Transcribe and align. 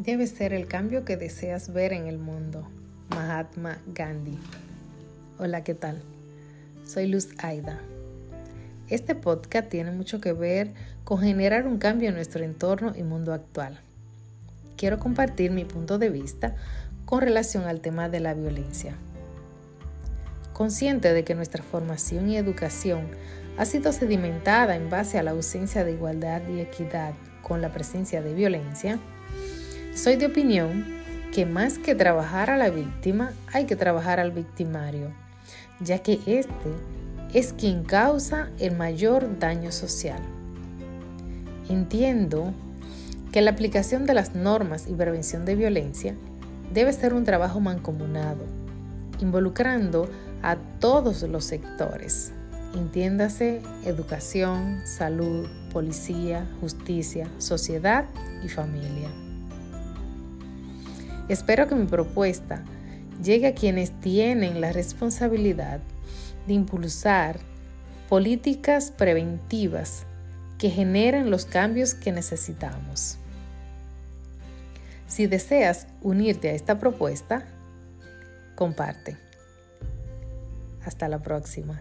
debe 0.00 0.26
ser 0.26 0.54
el 0.54 0.66
cambio 0.66 1.04
que 1.04 1.18
deseas 1.18 1.74
ver 1.74 1.92
en 1.92 2.06
el 2.06 2.16
mundo. 2.16 2.66
Mahatma 3.10 3.76
Gandhi. 3.88 4.38
Hola, 5.38 5.62
¿qué 5.62 5.74
tal? 5.74 6.00
Soy 6.86 7.06
Luz 7.06 7.28
Aida. 7.36 7.78
Este 8.88 9.14
podcast 9.14 9.68
tiene 9.68 9.90
mucho 9.90 10.18
que 10.18 10.32
ver 10.32 10.72
con 11.04 11.20
generar 11.20 11.66
un 11.66 11.76
cambio 11.76 12.08
en 12.08 12.14
nuestro 12.14 12.42
entorno 12.42 12.94
y 12.96 13.02
mundo 13.02 13.34
actual. 13.34 13.78
Quiero 14.78 14.98
compartir 14.98 15.50
mi 15.50 15.66
punto 15.66 15.98
de 15.98 16.08
vista 16.08 16.56
con 17.04 17.20
relación 17.20 17.64
al 17.64 17.82
tema 17.82 18.08
de 18.08 18.20
la 18.20 18.32
violencia. 18.32 18.94
Consciente 20.54 21.12
de 21.12 21.24
que 21.24 21.34
nuestra 21.34 21.62
formación 21.62 22.30
y 22.30 22.38
educación 22.38 23.06
ha 23.58 23.66
sido 23.66 23.92
sedimentada 23.92 24.76
en 24.76 24.88
base 24.88 25.18
a 25.18 25.22
la 25.22 25.32
ausencia 25.32 25.84
de 25.84 25.92
igualdad 25.92 26.40
y 26.48 26.60
equidad 26.60 27.12
con 27.42 27.60
la 27.60 27.70
presencia 27.70 28.22
de 28.22 28.32
violencia, 28.32 28.98
soy 29.94 30.16
de 30.16 30.26
opinión 30.26 30.84
que 31.32 31.46
más 31.46 31.78
que 31.78 31.94
trabajar 31.94 32.50
a 32.50 32.56
la 32.56 32.70
víctima, 32.70 33.32
hay 33.52 33.66
que 33.66 33.76
trabajar 33.76 34.20
al 34.20 34.32
victimario, 34.32 35.12
ya 35.80 35.98
que 35.98 36.20
este 36.26 36.70
es 37.34 37.52
quien 37.52 37.84
causa 37.84 38.50
el 38.58 38.76
mayor 38.76 39.38
daño 39.38 39.70
social. 39.72 40.20
Entiendo 41.68 42.52
que 43.32 43.40
la 43.40 43.52
aplicación 43.52 44.06
de 44.06 44.14
las 44.14 44.34
normas 44.34 44.86
y 44.88 44.94
prevención 44.94 45.44
de 45.44 45.54
violencia 45.54 46.14
debe 46.72 46.92
ser 46.92 47.14
un 47.14 47.24
trabajo 47.24 47.60
mancomunado, 47.60 48.44
involucrando 49.20 50.08
a 50.42 50.56
todos 50.56 51.22
los 51.22 51.44
sectores, 51.44 52.32
entiéndase 52.74 53.60
educación, 53.84 54.80
salud, 54.84 55.46
policía, 55.72 56.48
justicia, 56.60 57.28
sociedad 57.38 58.06
y 58.42 58.48
familia. 58.48 59.08
Espero 61.30 61.68
que 61.68 61.76
mi 61.76 61.86
propuesta 61.86 62.64
llegue 63.22 63.46
a 63.46 63.54
quienes 63.54 63.92
tienen 64.00 64.60
la 64.60 64.72
responsabilidad 64.72 65.78
de 66.48 66.54
impulsar 66.54 67.38
políticas 68.08 68.90
preventivas 68.90 70.06
que 70.58 70.70
generen 70.70 71.30
los 71.30 71.44
cambios 71.44 71.94
que 71.94 72.10
necesitamos. 72.10 73.16
Si 75.06 75.28
deseas 75.28 75.86
unirte 76.02 76.48
a 76.48 76.54
esta 76.54 76.80
propuesta, 76.80 77.46
comparte. 78.56 79.16
Hasta 80.84 81.08
la 81.08 81.20
próxima. 81.20 81.80